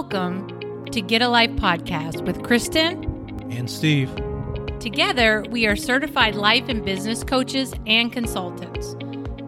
Welcome 0.00 0.84
to 0.92 1.00
Get 1.00 1.22
a 1.22 1.28
Life 1.28 1.50
podcast 1.56 2.24
with 2.24 2.44
Kristen. 2.44 3.02
And 3.50 3.68
Steve. 3.68 4.08
Together, 4.78 5.44
we 5.50 5.66
are 5.66 5.74
certified 5.74 6.36
life 6.36 6.68
and 6.68 6.84
business 6.84 7.24
coaches 7.24 7.74
and 7.84 8.12
consultants. 8.12 8.94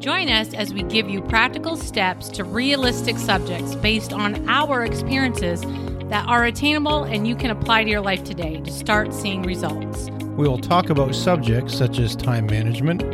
Join 0.00 0.28
us 0.28 0.52
as 0.52 0.74
we 0.74 0.82
give 0.82 1.08
you 1.08 1.22
practical 1.22 1.76
steps 1.76 2.28
to 2.30 2.42
realistic 2.42 3.16
subjects 3.16 3.76
based 3.76 4.12
on 4.12 4.48
our 4.48 4.84
experiences 4.84 5.60
that 6.08 6.26
are 6.26 6.46
attainable 6.46 7.04
and 7.04 7.28
you 7.28 7.36
can 7.36 7.52
apply 7.52 7.84
to 7.84 7.88
your 7.88 8.00
life 8.00 8.24
today 8.24 8.60
to 8.60 8.72
start 8.72 9.14
seeing 9.14 9.42
results. 9.42 10.10
We 10.36 10.48
will 10.48 10.58
talk 10.58 10.90
about 10.90 11.14
subjects 11.14 11.78
such 11.78 12.00
as 12.00 12.16
time 12.16 12.46
management, 12.46 13.04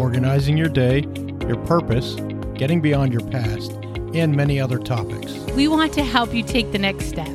organizing 0.00 0.56
your 0.56 0.70
day, 0.70 1.00
your 1.46 1.58
purpose, 1.66 2.14
getting 2.54 2.80
beyond 2.80 3.12
your 3.12 3.28
past, 3.28 3.72
and 4.14 4.34
many 4.34 4.60
other 4.60 4.78
topics. 4.78 5.32
We 5.54 5.68
want 5.68 5.92
to 5.94 6.04
help 6.04 6.34
you 6.34 6.42
take 6.42 6.72
the 6.72 6.78
next 6.78 7.06
step. 7.06 7.28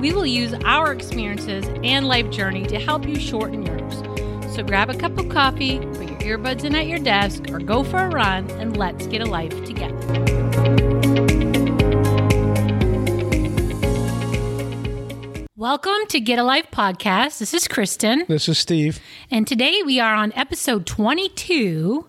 We 0.00 0.12
will 0.12 0.26
use 0.26 0.54
our 0.64 0.92
experiences 0.92 1.66
and 1.82 2.06
life 2.06 2.30
journey 2.30 2.66
to 2.66 2.78
help 2.78 3.06
you 3.06 3.18
shorten 3.18 3.64
yours. 3.64 4.02
So 4.54 4.62
grab 4.62 4.90
a 4.90 4.94
cup 4.94 5.18
of 5.18 5.28
coffee, 5.28 5.78
put 5.78 6.08
your 6.24 6.38
earbuds 6.38 6.64
in 6.64 6.74
at 6.74 6.86
your 6.86 6.98
desk, 6.98 7.50
or 7.50 7.58
go 7.58 7.84
for 7.84 7.98
a 7.98 8.08
run, 8.08 8.50
and 8.52 8.76
let's 8.76 9.06
get 9.06 9.20
a 9.20 9.26
life 9.26 9.64
together. 9.64 10.35
Welcome 15.68 16.06
to 16.10 16.20
Get 16.20 16.38
a 16.38 16.44
Life 16.44 16.70
podcast. 16.70 17.40
This 17.40 17.52
is 17.52 17.66
Kristen. 17.66 18.24
This 18.28 18.48
is 18.48 18.56
Steve. 18.56 19.00
And 19.32 19.48
today 19.48 19.82
we 19.84 19.98
are 19.98 20.14
on 20.14 20.32
episode 20.34 20.86
22. 20.86 22.06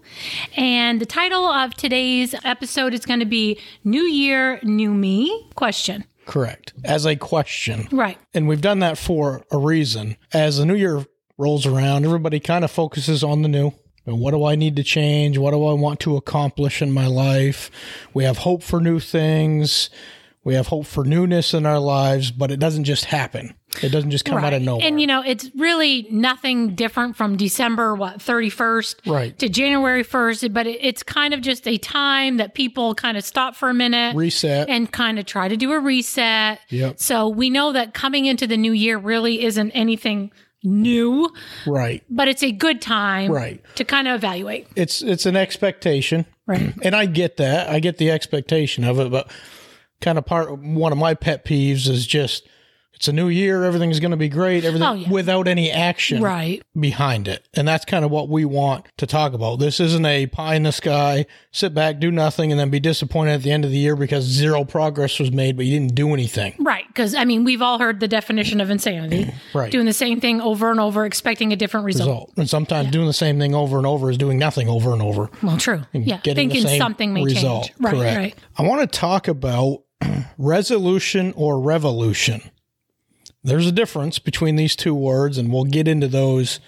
And 0.56 1.02
the 1.02 1.08
title 1.08 1.44
of 1.44 1.74
today's 1.74 2.36
episode 2.44 2.94
is 2.94 3.04
going 3.04 3.20
to 3.20 3.26
be 3.26 3.60
New 3.84 4.04
Year, 4.04 4.60
New 4.62 4.94
Me? 4.94 5.49
Question. 5.55 6.04
Correct. 6.27 6.74
As 6.86 7.08
a 7.08 7.16
question. 7.16 7.88
Right. 7.91 8.20
And 8.32 8.48
we've 8.48 8.62
done 8.62 8.77
that 8.82 8.96
for 8.96 9.44
a 9.49 9.58
reason. 9.58 10.18
As 10.32 10.60
the 10.60 10.66
new 10.68 10.76
year 10.76 11.08
rolls 11.40 11.66
around, 11.66 12.05
everybody 12.05 12.40
kind 12.40 12.64
of 12.64 12.70
focuses 12.70 13.24
on 13.24 13.42
the 13.42 13.49
new. 13.49 13.71
And 14.05 14.20
what 14.20 14.36
do 14.36 14.46
I 14.46 14.54
need 14.54 14.76
to 14.76 14.84
change? 14.84 15.40
What 15.40 15.49
do 15.49 15.66
I 15.66 15.74
want 15.74 15.99
to 16.02 16.16
accomplish 16.16 16.80
in 16.80 16.92
my 16.92 17.08
life? 17.08 17.71
We 18.14 18.24
have 18.24 18.38
hope 18.38 18.62
for 18.62 18.80
new 18.80 18.99
things. 18.99 19.90
We 20.48 20.53
have 20.53 20.67
hope 20.67 20.85
for 20.85 21.03
newness 21.03 21.53
in 21.53 21.65
our 21.65 21.77
lives, 21.77 22.31
but 22.31 22.51
it 22.51 22.57
doesn't 22.62 22.85
just 22.85 23.03
happen. 23.03 23.53
It 23.84 23.90
doesn't 23.90 24.12
just 24.12 24.23
come 24.23 24.37
out 24.41 24.53
of 24.53 24.62
nowhere. 24.62 24.87
And 24.87 25.01
you 25.01 25.05
know, 25.05 25.21
it's 25.21 25.49
really 25.57 26.07
nothing 26.09 26.73
different 26.73 27.17
from 27.17 27.35
December 27.35 27.93
what 27.95 28.20
31st 28.20 29.12
Right. 29.12 29.37
to 29.40 29.49
January 29.49 30.05
1st, 30.05 30.53
but 30.53 30.65
it, 30.65 30.79
it's 30.81 31.03
kind 31.03 31.34
of 31.34 31.41
just 31.41 31.68
a 31.68 31.77
time 31.77 32.37
that 32.37 32.53
people 32.53 32.95
kind 32.95 33.18
of 33.18 33.25
stop 33.25 33.57
for 33.57 33.68
a 33.68 33.73
minute 33.73 34.15
Reset. 34.15 34.70
and 34.70 34.90
kind 34.90 35.20
of 35.20 35.25
try 35.25 35.49
to 35.49 35.57
do 35.57 35.73
a 35.73 35.81
reset. 35.81 36.62
Yep. 36.70 36.98
So 37.01 37.27
we 37.27 37.49
know 37.49 37.73
that 37.73 37.93
coming 37.93 38.23
into 38.25 38.48
the 38.48 38.55
new 38.55 38.71
year 38.71 38.98
really 38.98 39.43
isn't 39.43 39.71
anything 39.71 40.31
new, 40.63 41.29
right. 41.65 42.05
but 42.09 42.29
it's 42.29 42.41
a 42.41 42.53
good 42.53 42.81
time 42.81 43.29
Right. 43.34 43.62
to 43.75 43.84
kind 43.84 44.07
of 44.07 44.15
evaluate. 44.15 44.68
It's 44.77 45.01
it's 45.01 45.25
an 45.25 45.35
expectation. 45.35 46.25
Right. 46.45 46.73
And 46.84 46.95
I 46.95 47.05
get 47.05 47.35
that. 47.35 47.68
I 47.70 47.81
get 47.81 47.98
the 47.98 48.09
expectation 48.12 48.85
of 48.85 48.98
it, 49.01 49.12
but 49.12 49.29
kind 50.01 50.17
of 50.17 50.26
part 50.26 50.57
one 50.59 50.91
of 50.91 50.98
my 50.98 51.13
pet 51.13 51.45
peeves 51.45 51.87
is 51.90 52.05
just 52.07 52.48
it's 52.93 53.07
a 53.07 53.13
new 53.13 53.27
year, 53.27 53.63
everything's 53.63 53.99
going 53.99 54.09
to 54.09 54.17
be 54.17 54.27
great, 54.27 54.65
everything 54.65 54.87
Oh, 54.87 54.93
yeah. 54.93 55.09
without 55.12 55.48
any 55.48 55.70
action 55.70 56.20
Right. 56.20 56.63
behind 56.79 57.27
it. 57.27 57.48
And 57.53 57.67
that's 57.67 57.85
kind 57.85 58.03
of 58.03 58.09
what 58.09 58.27
we 58.27 58.43
want 58.43 58.87
to 58.98 59.05
talk 59.05 59.34
about. 59.34 59.59
This 59.59 59.79
isn't 59.79 60.03
a 60.03 60.25
pie 60.25 60.55
in 60.55 60.63
the 60.63 60.71
sky, 60.71 61.27
sit 61.51 61.75
back, 61.75 61.99
do 61.99 62.09
nothing 62.09 62.49
and 62.51 62.59
then 62.59 62.71
be 62.71 62.79
disappointed 62.79 63.34
at 63.34 63.43
the 63.43 63.51
end 63.51 63.65
of 63.65 63.70
the 63.70 63.77
year 63.77 63.95
because 63.95 64.23
zero 64.23 64.66
progress 64.66 65.19
was 65.19 65.31
made, 65.31 65.57
but 65.57 65.68
you 65.68 65.78
didn't 65.79 65.94
do 65.94 66.12
anything. 66.12 66.56
Right. 66.57 66.88
Because, 66.88 67.13
I 67.13 67.23
mean, 67.23 67.44
we've 67.44 67.62
all 67.62 67.78
heard 67.78 68.00
the 68.00 68.07
definition 68.07 68.59
of 68.62 68.72
insanity 68.72 69.31
Right. 69.53 69.72
doing 69.72 69.86
the 69.86 69.94
same 69.94 70.19
thing 70.19 70.41
over 70.41 70.72
and 70.72 70.80
over, 70.80 71.06
expecting 71.06 71.53
a 71.53 71.56
different 71.56 71.86
result. 71.86 72.07
Result. 72.09 72.34
And 72.38 72.50
sometimes 72.50 72.90
doing 72.90 73.06
the 73.06 73.13
same 73.13 73.38
thing 73.38 73.53
over 73.53 73.78
and 73.78 73.86
over 73.86 74.09
is 74.09 74.18
doing 74.18 74.40
nothing 74.40 74.68
over 74.69 74.91
and 74.91 75.03
over. 75.03 75.30
Well, 75.44 75.57
true. 75.57 75.84
Yeah. 75.94 76.18
getting 76.24 76.50
the 76.50 76.56
Thinking 76.56 76.62
same 76.68 76.78
something 76.80 77.13
may 77.13 77.24
result. 77.24 77.66
change. 77.68 77.75
Right. 77.80 77.94
Correct. 77.94 78.18
Right. 78.18 78.36
I 78.57 78.63
want 78.63 78.81
to 78.81 78.88
talk 79.00 79.28
about 79.28 79.84
resolution 80.38 81.34
or 81.35 81.59
revolution. 81.59 82.41
There's 83.44 83.68
a 83.68 83.72
difference 83.72 84.19
between 84.19 84.56
these 84.56 84.75
two 84.75 84.96
words, 84.96 85.38
and 85.38 85.52
we'll 85.52 85.63
get 85.63 85.88
into 85.88 86.08
those 86.08 86.59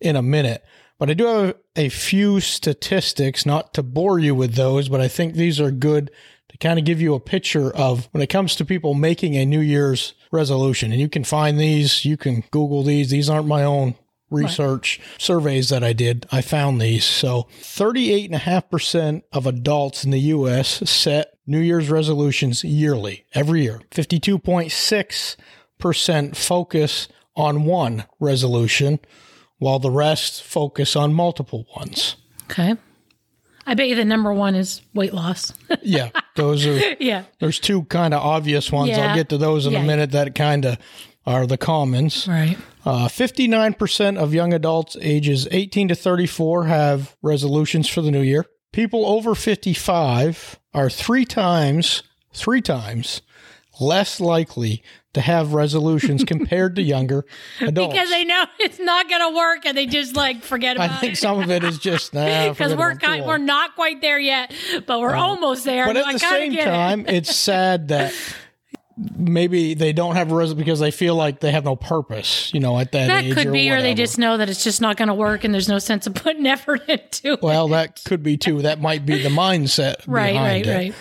in 0.00 0.16
a 0.16 0.22
minute. 0.22 0.64
But 0.98 1.10
I 1.10 1.14
do 1.14 1.26
have 1.26 1.54
a 1.76 1.88
few 1.88 2.40
statistics, 2.40 3.44
not 3.44 3.74
to 3.74 3.82
bore 3.82 4.18
you 4.18 4.34
with 4.34 4.54
those, 4.54 4.88
but 4.88 5.00
I 5.00 5.08
think 5.08 5.34
these 5.34 5.60
are 5.60 5.70
good 5.70 6.10
to 6.48 6.58
kind 6.58 6.78
of 6.78 6.84
give 6.84 7.00
you 7.00 7.14
a 7.14 7.20
picture 7.20 7.70
of 7.74 8.08
when 8.12 8.22
it 8.22 8.28
comes 8.28 8.56
to 8.56 8.64
people 8.64 8.94
making 8.94 9.36
a 9.36 9.44
New 9.44 9.60
Year's 9.60 10.14
resolution. 10.32 10.92
And 10.92 11.00
you 11.00 11.08
can 11.08 11.24
find 11.24 11.60
these, 11.60 12.04
you 12.04 12.16
can 12.16 12.44
Google 12.50 12.82
these. 12.82 13.10
These 13.10 13.28
aren't 13.28 13.46
my 13.46 13.62
own 13.62 13.94
research 14.30 15.00
surveys 15.18 15.68
that 15.68 15.84
I 15.84 15.92
did. 15.92 16.26
I 16.32 16.40
found 16.40 16.80
these. 16.80 17.04
So 17.04 17.46
38.5% 17.60 19.22
of 19.32 19.46
adults 19.46 20.04
in 20.04 20.10
the 20.10 20.20
US 20.20 20.88
set 20.90 21.35
New 21.46 21.60
Year's 21.60 21.88
resolutions 21.90 22.64
yearly, 22.64 23.24
every 23.34 23.62
year. 23.62 23.80
52.6% 23.92 26.36
focus 26.36 27.08
on 27.36 27.64
one 27.64 28.04
resolution, 28.18 28.98
while 29.58 29.78
the 29.78 29.90
rest 29.90 30.42
focus 30.42 30.96
on 30.96 31.14
multiple 31.14 31.66
ones. 31.76 32.16
Okay. 32.50 32.74
I 33.68 33.74
bet 33.74 33.88
you 33.88 33.96
the 33.96 34.04
number 34.04 34.32
one 34.32 34.54
is 34.54 34.80
weight 34.94 35.12
loss. 35.12 35.52
Yeah, 35.82 36.10
those 36.34 36.66
are 36.66 36.80
yeah. 36.98 37.24
there's 37.38 37.60
two 37.60 37.84
kind 37.84 38.12
of 38.12 38.20
obvious 38.20 38.72
ones. 38.72 38.90
Yeah. 38.90 39.10
I'll 39.10 39.14
get 39.14 39.28
to 39.28 39.38
those 39.38 39.66
in 39.66 39.72
Yeah. 39.72 39.82
a 39.82 39.86
minute 39.86 40.10
that 40.12 40.34
kind 40.34 40.64
of 40.64 40.78
are 41.24 41.46
the 41.46 41.56
commons. 41.56 42.26
Right. 42.26 42.56
Uh, 42.84 43.06
59% 43.08 44.16
of 44.16 44.34
young 44.34 44.52
adults 44.52 44.96
ages 45.00 45.46
18 45.52 45.86
to 45.88 45.94
34 45.94 46.64
have 46.66 47.16
resolutions 47.22 47.88
for 47.88 48.02
the 48.02 48.10
new 48.10 48.20
year. 48.20 48.46
People 48.76 49.06
over 49.06 49.34
55 49.34 50.60
are 50.74 50.90
three 50.90 51.24
times, 51.24 52.02
three 52.34 52.60
times 52.60 53.22
less 53.80 54.20
likely 54.20 54.82
to 55.14 55.22
have 55.22 55.54
resolutions 55.54 56.24
compared 56.26 56.76
to 56.76 56.82
younger 56.82 57.24
adults. 57.62 57.94
Because 57.94 58.10
they 58.10 58.24
know 58.24 58.44
it's 58.58 58.78
not 58.78 59.08
going 59.08 59.32
to 59.32 59.34
work 59.34 59.64
and 59.64 59.78
they 59.78 59.86
just 59.86 60.14
like 60.14 60.42
forget 60.42 60.76
about 60.76 60.90
it. 60.90 60.92
I 60.92 60.96
think 60.98 61.12
it. 61.14 61.16
some 61.16 61.40
of 61.40 61.50
it 61.50 61.64
is 61.64 61.78
just 61.78 62.12
nah, 62.12 62.50
Because 62.50 62.72
forget 62.72 62.78
we're 62.78 62.94
kind, 62.96 63.24
we're 63.24 63.38
not 63.38 63.74
quite 63.76 64.02
there 64.02 64.18
yet, 64.18 64.52
but 64.86 65.00
we're 65.00 65.14
um, 65.14 65.22
almost 65.22 65.64
there. 65.64 65.86
But 65.86 65.96
at 65.96 66.12
the 66.12 66.18
same 66.18 66.52
get 66.52 66.68
it. 66.68 66.70
time, 66.70 67.06
it's 67.08 67.34
sad 67.34 67.88
that 67.88 68.12
maybe 68.96 69.74
they 69.74 69.92
don't 69.92 70.16
have 70.16 70.32
a 70.32 70.34
resolution 70.34 70.58
because 70.64 70.80
they 70.80 70.90
feel 70.90 71.14
like 71.14 71.40
they 71.40 71.50
have 71.52 71.64
no 71.64 71.76
purpose, 71.76 72.50
you 72.54 72.60
know, 72.60 72.78
at 72.78 72.92
that, 72.92 73.08
that 73.08 73.24
age 73.24 73.34
could 73.34 73.46
or 73.48 73.52
be, 73.52 73.70
or 73.70 73.82
they 73.82 73.94
just 73.94 74.18
know 74.18 74.36
that 74.38 74.48
it's 74.48 74.64
just 74.64 74.80
not 74.80 74.96
going 74.96 75.08
to 75.08 75.14
work 75.14 75.44
and 75.44 75.52
there's 75.52 75.68
no 75.68 75.78
sense 75.78 76.06
of 76.06 76.14
putting 76.14 76.46
effort 76.46 76.82
into 76.88 77.34
it. 77.34 77.42
Well, 77.42 77.68
that 77.68 78.02
could 78.04 78.22
be 78.22 78.36
too. 78.36 78.62
That 78.62 78.80
might 78.80 79.04
be 79.04 79.22
the 79.22 79.28
mindset 79.28 79.96
right, 80.06 80.06
right, 80.08 80.32
behind 80.32 80.66
it. 80.66 80.74
right. 80.74 80.94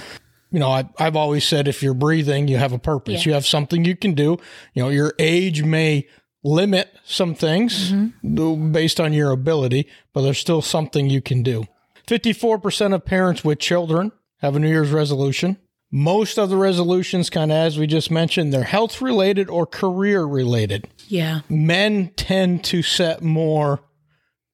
You 0.51 0.59
know, 0.59 0.69
I, 0.69 0.89
I've 0.97 1.15
always 1.15 1.45
said 1.45 1.67
if 1.67 1.81
you're 1.83 1.93
breathing, 1.93 2.47
you 2.47 2.57
have 2.57 2.71
a 2.71 2.79
purpose. 2.79 3.25
Yeah. 3.25 3.29
You 3.29 3.33
have 3.33 3.45
something 3.45 3.83
you 3.83 3.95
can 3.95 4.13
do. 4.13 4.37
You 4.73 4.83
know, 4.83 4.89
your 4.89 5.13
age 5.19 5.63
may 5.63 6.07
limit 6.43 6.89
some 7.03 7.33
things 7.35 7.91
Mm-hmm. 7.91 8.71
based 8.71 8.99
on 8.99 9.11
your 9.13 9.31
ability, 9.31 9.87
but 10.13 10.21
there's 10.21 10.37
still 10.37 10.61
something 10.61 11.09
you 11.09 11.21
can 11.21 11.43
do. 11.43 11.65
54% 12.07 12.93
of 12.93 13.03
parents 13.03 13.43
with 13.43 13.59
children 13.59 14.11
have 14.41 14.55
a 14.55 14.59
New 14.59 14.67
Year's 14.69 14.91
resolution. 14.91 15.57
Most 15.97 16.37
of 16.37 16.49
the 16.49 16.57
resolutions, 16.57 17.29
kind 17.29 17.53
of 17.53 17.55
as 17.55 17.79
we 17.79 17.87
just 17.87 18.11
mentioned, 18.11 18.51
they're 18.51 18.63
health 18.63 19.01
related 19.01 19.49
or 19.49 19.65
career 19.65 20.25
related. 20.25 20.89
Yeah. 21.07 21.39
Men 21.47 22.11
tend 22.17 22.65
to 22.65 22.81
set 22.81 23.21
more 23.23 23.79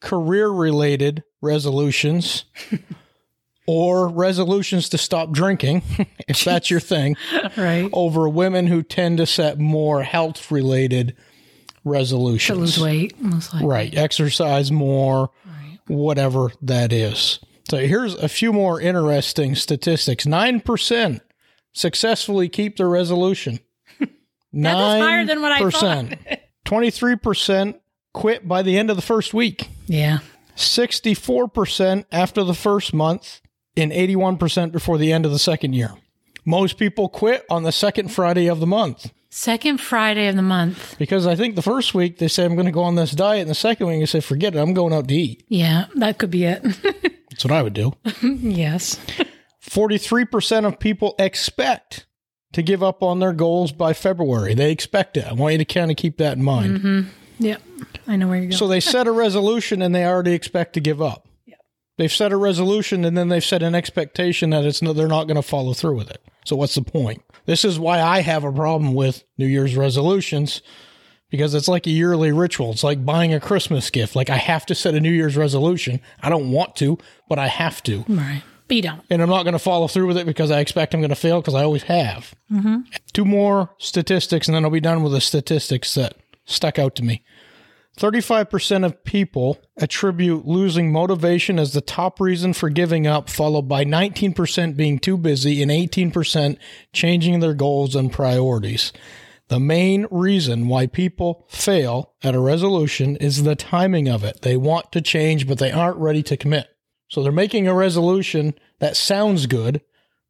career 0.01 0.49
related 0.49 1.23
resolutions 1.41 2.45
or 3.65 4.07
resolutions 4.07 4.87
to 4.89 4.99
stop 4.99 5.31
drinking, 5.31 5.81
if 6.27 6.43
that's 6.43 6.69
your 6.69 6.79
thing, 6.79 7.15
Right. 7.57 7.89
over 7.91 8.29
women 8.29 8.67
who 8.67 8.83
tend 8.83 9.17
to 9.17 9.25
set 9.25 9.57
more 9.57 10.03
health 10.03 10.51
related 10.51 11.15
resolutions. 11.83 12.55
To 12.55 12.59
lose 12.61 12.79
weight, 12.79 13.19
most 13.19 13.51
likely. 13.51 13.67
Right. 13.67 13.97
Exercise 13.97 14.71
more, 14.71 15.31
whatever 15.87 16.51
that 16.61 16.93
is. 16.93 17.39
So 17.67 17.77
here's 17.77 18.13
a 18.13 18.29
few 18.29 18.53
more 18.53 18.79
interesting 18.79 19.55
statistics 19.55 20.25
9% 20.25 21.19
successfully 21.73 22.49
keep 22.49 22.77
their 22.77 22.89
resolution. 22.89 23.59
Was 24.53 25.01
higher 25.01 25.25
than 25.25 25.41
what 25.41 25.51
I 25.51 25.69
thought. 25.69 26.17
23% 26.65 27.79
quit 28.13 28.47
by 28.47 28.61
the 28.61 28.77
end 28.77 28.89
of 28.89 28.95
the 28.95 29.01
first 29.01 29.33
week. 29.33 29.69
Yeah. 29.87 30.19
64% 30.55 32.05
after 32.11 32.43
the 32.43 32.53
first 32.53 32.93
month, 32.93 33.41
and 33.77 33.91
81% 33.91 34.71
before 34.71 34.97
the 34.97 35.13
end 35.13 35.25
of 35.25 35.31
the 35.31 35.39
second 35.39 35.73
year. 35.73 35.93
Most 36.43 36.77
people 36.77 37.07
quit 37.07 37.45
on 37.49 37.63
the 37.63 37.71
second 37.71 38.09
Friday 38.09 38.47
of 38.47 38.59
the 38.59 38.67
month 38.67 39.11
Second 39.33 39.79
Friday 39.79 40.27
of 40.27 40.35
the 40.35 40.41
month. 40.41 40.97
because 40.99 41.25
I 41.25 41.37
think 41.37 41.55
the 41.55 41.61
first 41.61 41.93
week 41.93 42.17
they 42.17 42.27
say, 42.27 42.43
I'm 42.43 42.55
going 42.55 42.65
to 42.65 42.71
go 42.71 42.83
on 42.83 42.95
this 42.95 43.11
diet, 43.11 43.39
and 43.41 43.49
the 43.49 43.55
second 43.55 43.87
week 43.87 44.01
they 44.01 44.05
say, 44.05 44.19
forget 44.19 44.53
it, 44.55 44.59
I'm 44.59 44.73
going 44.73 44.93
out 44.93 45.07
to 45.07 45.13
eat. 45.15 45.45
Yeah, 45.47 45.85
that 45.95 46.17
could 46.17 46.31
be 46.31 46.43
it. 46.43 46.61
That's 47.29 47.45
what 47.45 47.53
I 47.53 47.63
would 47.63 47.73
do. 47.73 47.93
yes. 48.21 48.99
43% 49.63 50.65
of 50.65 50.79
people 50.79 51.15
expect 51.19 52.05
to 52.53 52.61
give 52.61 52.83
up 52.83 53.01
on 53.01 53.19
their 53.19 53.33
goals 53.33 53.71
by 53.71 53.93
February. 53.93 54.53
They 54.53 54.71
expect 54.71 55.17
it. 55.17 55.25
I 55.25 55.33
want 55.33 55.53
you 55.53 55.57
to 55.59 55.65
kind 55.65 55.91
of 55.91 55.97
keep 55.97 56.17
that 56.17 56.37
in 56.37 56.43
mind. 56.43 56.79
Mm-hmm. 56.79 57.09
Yeah, 57.39 57.57
I 58.07 58.17
know 58.17 58.27
where 58.27 58.37
you're 58.37 58.45
going. 58.47 58.57
So 58.57 58.67
they 58.67 58.79
set 58.79 59.07
a 59.07 59.11
resolution 59.11 59.81
and 59.81 59.95
they 59.95 60.05
already 60.05 60.33
expect 60.33 60.73
to 60.73 60.79
give 60.79 61.01
up. 61.01 61.27
They've 61.97 62.11
set 62.11 62.31
a 62.31 62.37
resolution 62.37 63.05
and 63.05 63.15
then 63.17 63.29
they've 63.29 63.43
set 63.43 63.61
an 63.61 63.75
expectation 63.75 64.51
that 64.51 64.65
it's 64.65 64.81
no, 64.81 64.93
they're 64.93 65.07
not 65.07 65.25
going 65.25 65.35
to 65.35 65.41
follow 65.41 65.73
through 65.73 65.97
with 65.97 66.09
it. 66.09 66.23
So 66.45 66.55
what's 66.55 66.75
the 66.75 66.81
point? 66.81 67.21
This 67.45 67.63
is 67.63 67.79
why 67.79 68.01
I 68.01 68.21
have 68.21 68.43
a 68.43 68.51
problem 68.51 68.93
with 68.93 69.23
New 69.37 69.45
Year's 69.45 69.75
resolutions 69.75 70.61
because 71.29 71.53
it's 71.53 71.67
like 71.67 71.87
a 71.87 71.91
yearly 71.91 72.31
ritual. 72.31 72.71
It's 72.71 72.83
like 72.83 73.05
buying 73.05 73.33
a 73.33 73.39
Christmas 73.39 73.89
gift. 73.89 74.15
Like 74.15 74.29
I 74.29 74.37
have 74.37 74.65
to 74.67 74.75
set 74.75 74.95
a 74.95 74.99
New 74.99 75.11
Year's 75.11 75.37
resolution. 75.37 76.01
I 76.21 76.29
don't 76.29 76.51
want 76.51 76.75
to, 76.77 76.97
but 77.29 77.39
I 77.39 77.47
have 77.47 77.83
to. 77.83 78.03
right. 78.07 78.43
But 78.71 78.77
you 78.77 78.83
don't. 78.83 79.03
And 79.09 79.21
I'm 79.21 79.27
not 79.27 79.43
going 79.43 79.51
to 79.51 79.59
follow 79.59 79.89
through 79.89 80.07
with 80.07 80.17
it 80.17 80.25
because 80.25 80.49
I 80.49 80.61
expect 80.61 80.93
I'm 80.93 81.01
going 81.01 81.09
to 81.09 81.15
fail 81.15 81.41
because 81.41 81.55
I 81.55 81.63
always 81.63 81.83
have. 81.83 82.33
Two 83.11 83.25
more 83.25 83.69
statistics 83.77 84.47
and 84.47 84.55
then 84.55 84.63
I'll 84.63 84.71
be 84.71 84.79
done 84.79 85.03
with 85.03 85.11
the 85.11 85.19
statistics 85.19 85.93
that 85.95 86.15
stuck 86.45 86.79
out 86.79 86.95
to 86.95 87.03
me. 87.03 87.21
35% 87.97 88.85
of 88.85 89.03
people 89.03 89.59
attribute 89.75 90.47
losing 90.47 90.89
motivation 90.89 91.59
as 91.59 91.73
the 91.73 91.81
top 91.81 92.21
reason 92.21 92.53
for 92.53 92.69
giving 92.69 93.05
up, 93.05 93.29
followed 93.29 93.63
by 93.63 93.83
19% 93.83 94.77
being 94.77 94.99
too 94.99 95.17
busy 95.17 95.61
and 95.61 95.69
18% 95.69 96.57
changing 96.93 97.41
their 97.41 97.53
goals 97.53 97.93
and 97.93 98.09
priorities. 98.09 98.93
The 99.49 99.59
main 99.59 100.07
reason 100.09 100.69
why 100.69 100.87
people 100.87 101.45
fail 101.49 102.13
at 102.23 102.35
a 102.35 102.39
resolution 102.39 103.17
is 103.17 103.43
the 103.43 103.57
timing 103.57 104.07
of 104.07 104.23
it. 104.23 104.43
They 104.43 104.55
want 104.55 104.93
to 104.93 105.01
change, 105.01 105.45
but 105.45 105.57
they 105.57 105.71
aren't 105.71 105.97
ready 105.97 106.23
to 106.23 106.37
commit. 106.37 106.69
So 107.11 107.21
they're 107.21 107.31
making 107.33 107.67
a 107.67 107.73
resolution 107.73 108.53
that 108.79 108.95
sounds 108.95 109.45
good, 109.45 109.81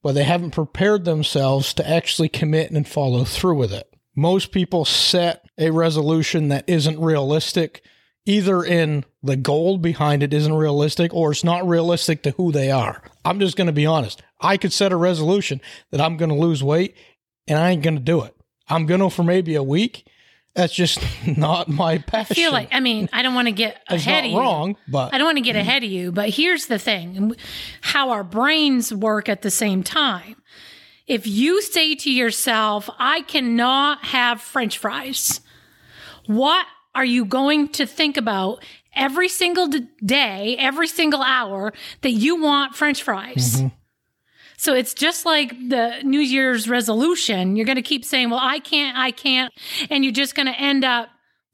but 0.01 0.13
they 0.13 0.23
haven't 0.23 0.51
prepared 0.51 1.05
themselves 1.05 1.75
to 1.75 1.87
actually 1.87 2.27
commit 2.27 2.71
and 2.71 2.87
follow 2.87 3.23
through 3.23 3.57
with 3.57 3.71
it. 3.71 3.87
Most 4.15 4.51
people 4.51 4.83
set 4.83 5.45
a 5.59 5.69
resolution 5.69 6.47
that 6.47 6.67
isn't 6.67 6.99
realistic, 6.99 7.83
either 8.25 8.63
in 8.63 9.05
the 9.21 9.35
goal 9.35 9.77
behind 9.77 10.23
it 10.23 10.33
isn't 10.33 10.53
realistic 10.53 11.13
or 11.13 11.31
it's 11.31 11.43
not 11.43 11.67
realistic 11.67 12.23
to 12.23 12.31
who 12.31 12.51
they 12.51 12.71
are. 12.71 13.03
I'm 13.23 13.39
just 13.39 13.55
going 13.55 13.67
to 13.67 13.73
be 13.73 13.85
honest. 13.85 14.23
I 14.39 14.57
could 14.57 14.73
set 14.73 14.91
a 14.91 14.97
resolution 14.97 15.61
that 15.91 16.01
I'm 16.01 16.17
going 16.17 16.29
to 16.29 16.35
lose 16.35 16.63
weight 16.63 16.97
and 17.47 17.59
I 17.59 17.69
ain't 17.69 17.83
going 17.83 17.95
to 17.95 18.01
do 18.01 18.23
it. 18.23 18.35
I'm 18.67 18.87
going 18.87 19.01
to 19.01 19.11
for 19.11 19.23
maybe 19.23 19.53
a 19.53 19.61
week. 19.61 20.07
That's 20.53 20.73
just 20.73 20.99
not 21.37 21.69
my 21.69 21.97
passion. 21.97 22.33
I 22.33 22.35
feel 22.35 22.51
like, 22.51 22.69
I 22.71 22.79
mean, 22.79 23.09
I 23.13 23.21
don't 23.21 23.33
want 23.33 23.47
to 23.47 23.53
get 23.53 23.81
ahead 23.87 24.25
of 24.25 24.31
you. 24.31 24.37
wrong, 24.37 24.75
but 24.87 25.13
I 25.13 25.17
don't 25.17 25.25
want 25.25 25.37
to 25.37 25.43
get 25.43 25.55
ahead 25.55 25.83
of 25.83 25.89
you, 25.89 26.11
but 26.11 26.29
here's 26.29 26.67
the 26.67 26.79
thing 26.79 27.35
how 27.81 28.09
our 28.09 28.23
brains 28.23 28.93
work 28.93 29.29
at 29.29 29.41
the 29.41 29.51
same 29.51 29.83
time. 29.83 30.35
If 31.07 31.27
you 31.27 31.61
say 31.61 31.95
to 31.95 32.11
yourself, 32.11 32.89
I 32.97 33.21
cannot 33.21 34.05
have 34.05 34.41
french 34.41 34.77
fries, 34.77 35.41
what 36.25 36.65
are 36.95 37.05
you 37.05 37.25
going 37.25 37.69
to 37.69 37.85
think 37.85 38.17
about 38.17 38.63
every 38.93 39.29
single 39.29 39.67
day, 40.03 40.55
every 40.57 40.87
single 40.87 41.21
hour 41.21 41.73
that 42.01 42.11
you 42.11 42.41
want 42.41 42.75
french 42.75 43.03
fries? 43.03 43.57
Mm-hmm. 43.57 43.67
So 44.61 44.75
it's 44.75 44.93
just 44.93 45.25
like 45.25 45.57
the 45.69 46.01
New 46.03 46.19
Year's 46.19 46.69
resolution. 46.69 47.55
You're 47.55 47.65
going 47.65 47.77
to 47.77 47.81
keep 47.81 48.05
saying, 48.05 48.29
well, 48.29 48.39
I 48.39 48.59
can't, 48.59 48.95
I 48.95 49.09
can't. 49.09 49.51
And 49.89 50.03
you're 50.05 50.13
just 50.13 50.35
going 50.35 50.45
to 50.45 50.53
end 50.53 50.85
up, 50.85 51.09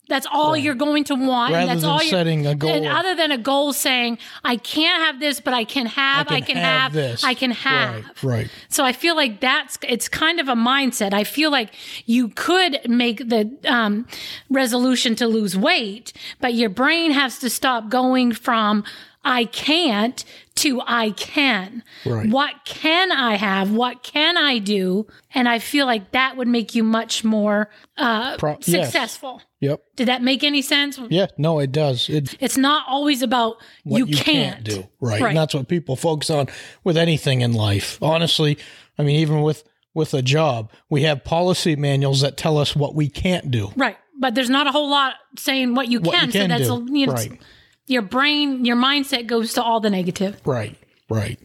that's 0.10 0.28
all 0.30 0.58
you're 0.58 0.76
going 0.76 1.06
to 1.06 1.16
want. 1.16 1.54
rather 1.54 1.68
that's 1.68 1.82
than 1.84 1.90
all 1.90 2.00
setting 2.02 2.46
a 2.46 2.54
goal 2.54 2.70
and 2.70 2.86
other 2.86 3.16
than 3.16 3.32
a 3.32 3.38
goal 3.38 3.72
saying, 3.72 4.18
I 4.44 4.58
can't 4.58 5.04
have 5.04 5.22
this, 5.22 5.40
but 5.40 5.54
I 5.54 5.64
can 5.64 5.86
have, 5.86 6.30
I 6.30 6.42
can, 6.42 6.58
have, 6.58 6.92
this. 6.92 7.24
I 7.24 7.34
can 7.34 7.52
have. 7.52 8.04
Right, 8.22 8.24
right. 8.24 8.50
So 8.68 8.84
I 8.84 8.92
feel 8.92 9.16
like 9.16 9.40
that's 9.40 9.78
it's 9.88 10.10
kind 10.10 10.42
of 10.42 10.50
a 10.50 10.56
mindset. 10.56 11.14
I 11.14 11.24
feel 11.24 11.50
like 11.50 11.74
you 12.08 12.28
could 12.28 12.82
make 12.90 13.20
the 13.20 13.58
um, 13.64 14.06
resolution 14.50 15.16
to 15.16 15.28
lose 15.28 15.58
weight, 15.58 16.12
but 16.42 16.56
your 16.56 16.70
brain 16.70 17.12
has 17.12 17.40
to 17.40 17.50
stop 17.50 17.88
going 17.88 18.34
from 18.34 18.84
I 19.24 19.46
can't 19.46 20.24
to 20.56 20.82
I 20.86 21.12
can. 21.12 21.84
Right. 22.06 22.30
What 22.30 22.54
can 22.66 23.12
I 23.12 23.36
have? 23.36 23.72
What 23.72 24.02
can 24.04 24.38
I 24.38 24.58
do? 24.60 25.06
And 25.34 25.48
I 25.50 25.60
feel 25.60 25.86
like 25.86 26.12
that 26.12 26.38
would 26.38 26.48
make 26.48 26.74
you 26.76 26.84
much 26.84 27.24
more 27.24 27.70
uh, 27.98 28.38
Pro- 28.38 28.58
yes. 28.66 28.86
successful. 28.86 29.42
Yep. 29.60 29.82
Did 29.96 30.08
that 30.08 30.22
make 30.24 30.44
any 30.44 30.62
sense? 30.62 31.00
Yeah, 31.10 31.28
no, 31.38 31.60
it 31.60 31.72
does. 31.72 32.10
It 32.10 32.36
It's 32.40 32.58
not 32.58 32.86
always 32.88 33.22
about 33.22 33.58
what 33.84 33.98
you, 34.00 34.06
you, 34.06 34.18
can't. 34.18 34.64
do. 34.64 34.88
Right. 35.02 35.22
Right. 35.22 35.30
And 35.30 35.38
that's 35.38 35.54
what 35.54 35.68
people 35.68 35.96
focus 35.96 36.30
on 36.30 36.48
with 36.84 36.96
anything 36.98 37.42
in 37.42 37.54
life. 37.54 37.98
Honestly, 38.02 38.58
I 38.98 39.04
mean, 39.04 39.18
even 39.18 39.42
with 39.42 39.64
with 39.94 40.14
a 40.14 40.22
job, 40.22 40.72
we 40.90 41.02
have 41.04 41.24
policy 41.24 41.76
manuals 41.76 42.22
that 42.22 42.38
tell 42.38 42.58
us 42.60 42.76
what 42.76 42.94
we 42.94 43.10
can't 43.10 43.50
do. 43.50 43.72
Right. 43.76 43.98
But 44.20 44.36
there's 44.36 44.50
not 44.50 44.68
a 44.68 44.72
whole 44.72 44.90
lot 44.90 45.16
saying 45.38 45.74
what 45.76 45.88
you 45.88 46.00
What 46.00 46.14
can. 46.16 46.28
you 46.28 46.32
can 46.34 46.50
so 46.52 46.58
that's 46.58 46.68
do. 46.70 46.74
A, 46.94 46.98
you 47.00 47.08
know, 47.08 47.14
right. 47.14 47.42
Your 47.88 48.02
brain, 48.02 48.66
your 48.66 48.76
mindset 48.76 49.28
goes 49.28 49.54
to 49.54 49.64
all 49.64 49.80
the 49.80 49.90
negative. 49.90 50.40
Right. 50.46 50.78
Right. 51.10 51.40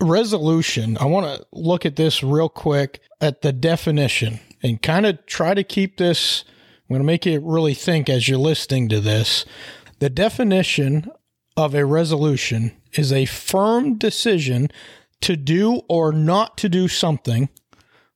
Resolution. 0.00 0.96
I 0.98 1.04
want 1.06 1.26
to 1.26 1.46
look 1.52 1.84
at 1.84 1.96
this 1.96 2.22
real 2.22 2.48
quick 2.48 3.00
at 3.20 3.42
the 3.42 3.52
definition 3.52 4.40
and 4.62 4.80
kind 4.80 5.06
of 5.06 5.24
try 5.26 5.54
to 5.54 5.64
keep 5.64 5.98
this. 5.98 6.44
I'm 6.88 6.94
going 6.94 7.00
to 7.00 7.06
make 7.06 7.26
you 7.26 7.40
really 7.40 7.74
think 7.74 8.08
as 8.08 8.28
you're 8.28 8.38
listening 8.38 8.88
to 8.90 9.00
this. 9.00 9.44
The 9.98 10.10
definition 10.10 11.10
of 11.56 11.74
a 11.74 11.84
resolution 11.84 12.72
is 12.92 13.12
a 13.12 13.24
firm 13.24 13.96
decision 13.96 14.70
to 15.22 15.36
do 15.36 15.82
or 15.88 16.12
not 16.12 16.58
to 16.58 16.68
do 16.68 16.88
something, 16.88 17.48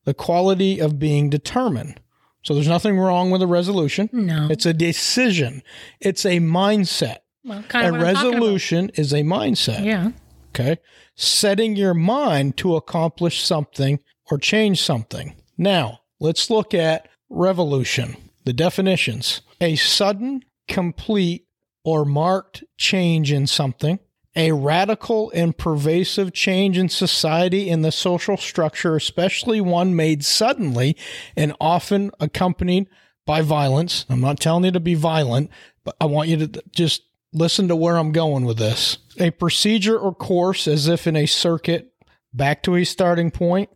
the 0.05 0.15
quality 0.15 0.81
of 0.81 0.99
being 0.99 1.31
determined. 1.31 2.01
So 2.43 2.55
there's 2.55 2.69
nothing 2.69 2.99
wrong 2.99 3.31
with 3.31 3.43
a 3.43 3.47
resolution. 3.47 4.09
No. 4.13 4.49
It's 4.51 4.67
a 4.67 4.75
decision, 4.75 5.63
it's 6.01 6.25
a 6.25 6.39
mindset. 6.41 7.19
Well, 7.45 7.63
kind 7.65 7.87
A 7.87 7.89
of 7.89 7.95
what 7.97 8.07
I'm 8.07 8.15
talking 8.15 8.29
about. 8.31 8.41
resolution 8.41 8.91
is 8.95 9.13
a 9.13 9.23
mindset. 9.23 9.85
Yeah. 9.85 10.11
Okay. 10.51 10.79
Setting 11.15 11.77
your 11.77 11.95
mind 11.95 12.57
to 12.59 12.77
accomplish 12.77 13.43
something 13.45 14.01
or 14.31 14.39
change 14.39 14.83
something. 14.83 15.35
Now, 15.57 16.01
let's 16.21 16.51
look 16.51 16.75
at 16.75 17.09
revolution. 17.29 18.17
The 18.45 18.53
definitions 18.53 19.43
a 19.61 19.77
sudden, 19.77 20.43
complete, 20.69 21.47
or 21.85 22.05
marked 22.05 22.65
change 22.77 23.33
in 23.33 23.47
something, 23.47 23.99
a 24.37 24.53
radical 24.53 25.31
and 25.35 25.57
pervasive 25.57 26.33
change 26.33 26.77
in 26.79 26.89
society 26.89 27.69
in 27.69 27.83
the 27.83 27.93
social 27.93 28.37
structure, 28.37 28.95
especially 28.97 29.61
one 29.61 29.97
made 29.97 30.25
suddenly 30.25 30.97
and 31.37 31.55
often 31.61 32.11
accompanied 32.21 32.89
by 33.27 33.43
violence. 33.43 34.07
I'm 34.09 34.21
not 34.21 34.41
telling 34.41 34.65
you 34.65 34.71
to 34.73 34.81
be 34.81 34.95
violent, 34.95 35.51
but 35.85 35.97
I 36.01 36.07
want 36.07 36.29
you 36.29 36.47
to 36.47 36.63
just 36.71 37.03
listen 37.33 37.69
to 37.69 37.77
where 37.77 37.97
I'm 37.97 38.13
going 38.13 38.45
with 38.45 38.59
this. 38.59 38.99
A 39.19 39.31
procedure 39.31 39.99
or 39.99 40.15
course 40.15 40.69
as 40.69 40.89
if 40.89 41.07
in 41.07 41.17
a 41.17 41.27
circuit 41.27 41.93
back 42.33 42.63
to 42.65 42.77
a 42.77 42.85
starting 42.85 43.31
point, 43.31 43.71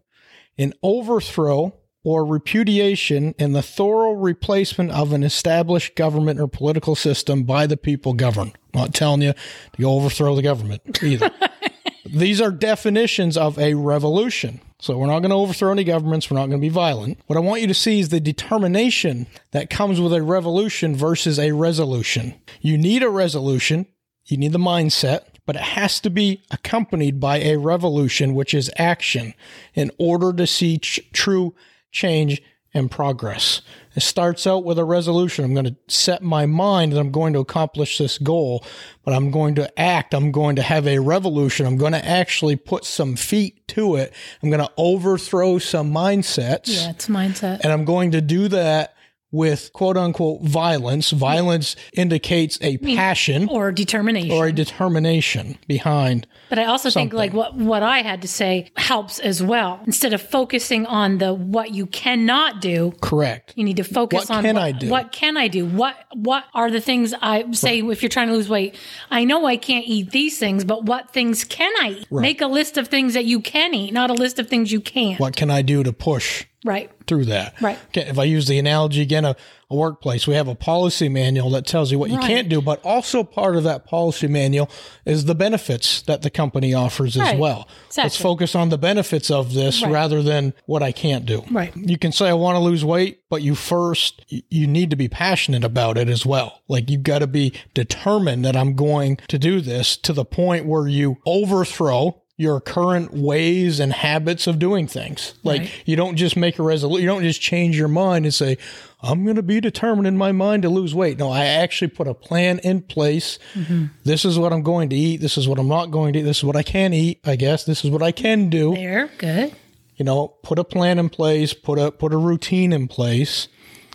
an 0.58 0.72
overthrow 0.82 1.74
or 2.04 2.24
repudiation 2.24 3.34
and 3.38 3.54
the 3.54 3.62
thorough 3.62 4.12
replacement 4.12 4.90
of 4.90 5.12
an 5.12 5.22
established 5.22 5.94
government 5.94 6.40
or 6.40 6.48
political 6.48 6.94
system 6.94 7.44
by 7.44 7.66
the 7.66 7.76
people 7.76 8.12
governed. 8.12 8.52
I'm 8.74 8.80
not 8.80 8.94
telling 8.94 9.22
you 9.22 9.34
to 9.76 9.84
overthrow 9.84 10.34
the 10.34 10.42
government 10.42 11.02
either. 11.02 11.30
These 12.04 12.40
are 12.40 12.50
definitions 12.50 13.36
of 13.36 13.58
a 13.58 13.74
revolution. 13.74 14.60
So 14.82 14.98
we're 14.98 15.06
not 15.06 15.20
going 15.20 15.30
to 15.30 15.36
overthrow 15.36 15.70
any 15.70 15.84
governments. 15.84 16.28
We're 16.28 16.38
not 16.38 16.48
going 16.48 16.60
to 16.60 16.66
be 16.66 16.68
violent. 16.68 17.20
What 17.28 17.36
I 17.36 17.40
want 17.40 17.60
you 17.60 17.68
to 17.68 17.74
see 17.74 18.00
is 18.00 18.08
the 18.08 18.18
determination 18.18 19.28
that 19.52 19.70
comes 19.70 20.00
with 20.00 20.12
a 20.12 20.24
revolution 20.24 20.96
versus 20.96 21.38
a 21.38 21.52
resolution. 21.52 22.34
You 22.60 22.76
need 22.76 23.04
a 23.04 23.08
resolution. 23.08 23.86
You 24.24 24.38
need 24.38 24.50
the 24.50 24.58
mindset, 24.58 25.20
but 25.46 25.54
it 25.54 25.62
has 25.62 26.00
to 26.00 26.10
be 26.10 26.42
accompanied 26.50 27.20
by 27.20 27.38
a 27.38 27.58
revolution, 27.58 28.34
which 28.34 28.54
is 28.54 28.72
action 28.76 29.34
in 29.74 29.92
order 29.98 30.32
to 30.32 30.48
see 30.48 30.78
ch- 30.78 30.98
true 31.12 31.54
change 31.92 32.42
and 32.74 32.90
progress. 32.90 33.60
It 33.94 34.02
starts 34.02 34.46
out 34.46 34.64
with 34.64 34.78
a 34.78 34.84
resolution. 34.84 35.44
I'm 35.44 35.54
going 35.54 35.66
to 35.66 35.76
set 35.88 36.22
my 36.22 36.46
mind 36.46 36.92
that 36.92 36.98
I'm 36.98 37.10
going 37.10 37.32
to 37.34 37.40
accomplish 37.40 37.98
this 37.98 38.18
goal, 38.18 38.64
but 39.04 39.14
I'm 39.14 39.30
going 39.30 39.54
to 39.56 39.78
act. 39.78 40.14
I'm 40.14 40.32
going 40.32 40.56
to 40.56 40.62
have 40.62 40.86
a 40.86 40.98
revolution. 40.98 41.66
I'm 41.66 41.76
going 41.76 41.92
to 41.92 42.04
actually 42.04 42.56
put 42.56 42.84
some 42.84 43.16
feet 43.16 43.66
to 43.68 43.96
it. 43.96 44.12
I'm 44.42 44.50
going 44.50 44.64
to 44.64 44.72
overthrow 44.76 45.58
some 45.58 45.92
mindsets. 45.92 46.68
Yeah, 46.68 46.90
it's 46.90 47.08
mindset. 47.08 47.60
And 47.60 47.72
I'm 47.72 47.84
going 47.84 48.12
to 48.12 48.20
do 48.20 48.48
that 48.48 48.96
with 49.32 49.72
quote 49.72 49.96
unquote 49.96 50.42
violence. 50.42 51.10
Violence 51.10 51.74
indicates 51.94 52.58
a 52.60 52.76
passion 52.78 53.48
Or 53.48 53.72
determination. 53.72 54.30
or 54.30 54.46
a 54.46 54.52
determination 54.52 55.58
behind. 55.66 56.26
but 56.50 56.58
I 56.58 56.66
also 56.66 56.90
think 56.90 57.12
like 57.14 57.32
what 57.32 57.56
what 57.56 57.82
I 57.82 58.02
had 58.02 58.22
to 58.22 58.28
say 58.28 58.70
helps 58.76 59.18
as 59.18 59.42
well. 59.42 59.80
Instead 59.86 60.12
of 60.12 60.20
focusing 60.22 60.84
on 60.86 61.18
the 61.18 61.32
what 61.32 61.72
you 61.74 61.86
cannot 61.86 62.60
do, 62.60 62.92
Correct. 63.00 63.54
you 63.56 63.64
need 63.64 63.78
to 63.78 63.84
focus 63.84 64.28
What 64.28 64.36
on 64.36 64.42
can 64.44 64.54
what, 64.56 64.62
I 64.64 64.72
do? 64.72 64.88
what 64.90 65.12
can 65.12 65.36
I 65.36 65.48
do? 65.48 65.64
What 65.66 65.96
what 66.14 66.44
are 66.54 66.70
the 66.70 66.80
things 66.80 67.14
I 67.22 67.50
say 67.52 67.80
if 67.80 68.02
you're 68.02 68.10
trying 68.10 68.28
to 68.28 68.34
lose 68.34 68.48
weight? 68.50 68.76
I 69.10 69.24
know 69.24 69.46
I 69.46 69.56
can't 69.56 69.86
eat 69.86 70.10
these 70.10 70.38
things, 70.38 70.64
but 70.64 70.84
what 70.84 71.10
things 71.10 71.44
can 71.44 71.72
I 71.80 71.90
eat? 72.00 72.12
Make 72.12 72.40
a 72.42 72.46
list 72.46 72.76
of 72.76 72.88
things 72.88 73.14
that 73.14 73.24
you 73.24 73.40
can 73.40 73.72
eat, 73.74 73.92
not 73.94 74.10
a 74.10 74.14
list 74.14 74.38
of 74.38 74.48
things 74.48 74.70
you 74.70 74.80
can't. 74.80 75.18
What 75.18 75.34
can 75.36 75.50
I 75.50 75.62
do 75.62 75.82
to 75.82 75.92
push 75.92 76.44
Right. 76.64 76.90
through 77.08 77.24
that. 77.26 77.60
Right. 77.60 77.78
Okay, 77.88 78.08
if 78.08 78.16
I 78.18 78.24
use 78.24 78.46
the 78.46 78.58
analogy 78.58 79.02
again, 79.02 79.24
a, 79.24 79.34
a 79.68 79.74
workplace, 79.74 80.28
we 80.28 80.34
have 80.34 80.46
a 80.46 80.54
policy 80.54 81.08
manual 81.08 81.50
that 81.50 81.66
tells 81.66 81.90
you 81.90 81.98
what 81.98 82.10
you 82.10 82.16
Right. 82.18 82.26
can't 82.28 82.48
do, 82.48 82.62
but 82.62 82.80
also 82.84 83.24
part 83.24 83.56
of 83.56 83.64
that 83.64 83.84
policy 83.84 84.28
manual 84.28 84.70
is 85.04 85.24
the 85.24 85.34
benefits 85.34 86.02
that 86.02 86.22
the 86.22 86.30
company 86.30 86.72
offers 86.72 87.16
as 87.16 87.22
Right. 87.22 87.38
well. 87.38 87.66
Let's 87.96 88.16
focus 88.16 88.54
on 88.54 88.68
the 88.68 88.78
benefits 88.78 89.30
of 89.32 89.52
this 89.54 89.82
Right. 89.82 89.90
rather 89.90 90.22
than 90.22 90.54
what 90.66 90.82
I 90.84 90.92
can't 90.92 91.26
do. 91.26 91.42
Right. 91.50 91.72
You 91.76 91.98
can 91.98 92.12
say 92.12 92.28
I 92.28 92.34
want 92.34 92.54
to 92.54 92.60
lose 92.60 92.84
weight, 92.84 93.18
but 93.28 93.42
you 93.42 93.56
first 93.56 94.24
you 94.28 94.66
need 94.68 94.90
to 94.90 94.96
be 94.96 95.08
passionate 95.08 95.64
about 95.64 95.98
it 95.98 96.08
as 96.08 96.24
well. 96.24 96.60
Like 96.68 96.88
you've 96.88 97.02
got 97.02 97.18
to 97.18 97.26
be 97.26 97.52
determined 97.74 98.44
that 98.44 98.56
I'm 98.56 98.74
going 98.74 99.18
to 99.26 99.38
do 99.40 99.60
this 99.60 99.96
to 99.98 100.12
the 100.12 100.24
point 100.24 100.66
where 100.66 100.86
you 100.86 101.16
overthrow 101.26 102.21
your 102.42 102.60
current 102.60 103.14
ways 103.14 103.80
and 103.80 103.92
habits 103.92 104.46
of 104.46 104.58
doing 104.58 104.86
things. 104.86 105.34
Like 105.42 105.60
Right. 105.62 105.70
you 105.86 105.96
don't 105.96 106.16
just 106.16 106.36
make 106.36 106.58
a 106.58 106.62
resolution, 106.62 107.02
you 107.02 107.08
don't 107.08 107.22
just 107.22 107.40
change 107.40 107.78
your 107.78 107.88
mind 107.88 108.24
and 108.26 108.34
say, 108.34 108.58
I'm 109.02 109.24
going 109.24 109.36
to 109.36 109.42
be 109.42 109.60
determined 109.60 110.06
in 110.06 110.16
my 110.18 110.32
mind 110.32 110.62
to 110.62 110.68
lose 110.68 110.94
weight. 110.94 111.18
No, 111.18 111.30
I 111.30 111.44
actually 111.44 111.88
put 111.88 112.06
a 112.06 112.14
plan 112.14 112.58
in 112.60 112.82
place. 112.82 113.38
Mm-hmm. 113.54 113.86
This 114.04 114.24
is 114.24 114.38
what 114.38 114.52
I'm 114.52 114.62
going 114.62 114.88
to 114.90 114.96
eat. 114.96 115.20
This 115.20 115.38
is 115.38 115.48
what 115.48 115.58
I'm 115.58 115.68
not 115.68 115.86
going 115.90 116.12
to 116.12 116.18
eat. 116.20 116.22
This 116.22 116.38
is 116.38 116.44
what 116.44 116.56
I 116.56 116.62
can 116.62 116.92
eat, 116.92 117.20
I 117.24 117.36
guess. 117.36 117.64
This 117.64 117.84
is 117.84 117.90
what 117.90 118.02
I 118.02 118.12
can 118.12 118.48
do 118.50 118.74
There. 118.74 119.08
Good. 119.18 119.54
you 119.96 120.04
know 120.04 120.28
put 120.42 120.58
a 120.58 120.64
plan 120.64 120.98
in 120.98 121.08
place 121.08 121.54
put 121.54 121.78
a 121.78 121.90
put 121.92 122.12
a 122.12 122.16
routine 122.16 122.72
in 122.72 122.88
place 122.88 123.48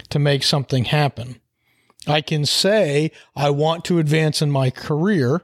to 0.09 0.19
make 0.19 0.43
something 0.43 0.85
happen 0.85 1.41
i 2.07 2.21
can 2.21 2.45
say 2.45 3.11
i 3.35 3.49
want 3.49 3.83
to 3.83 3.99
advance 3.99 4.41
in 4.41 4.49
my 4.51 4.69
career 4.69 5.41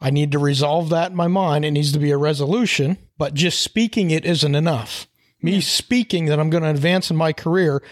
i 0.00 0.10
need 0.10 0.32
to 0.32 0.38
resolve 0.38 0.88
that 0.88 1.10
in 1.10 1.16
my 1.16 1.26
mind 1.28 1.64
it 1.64 1.70
needs 1.70 1.92
to 1.92 1.98
be 1.98 2.10
a 2.10 2.16
resolution 2.16 2.96
but 3.18 3.34
just 3.34 3.60
speaking 3.60 4.10
it 4.10 4.24
isn't 4.24 4.54
enough 4.54 5.06
me 5.42 5.60
speaking 5.60 6.26
that 6.26 6.38
i'm 6.40 6.50
going 6.50 6.62
to 6.62 6.70
advance 6.70 7.10
in 7.10 7.16
my 7.16 7.32
career 7.32 7.82